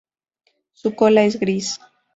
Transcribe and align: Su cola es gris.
Su 0.73 0.95
cola 0.95 1.25
es 1.25 1.39
gris. 1.39 1.79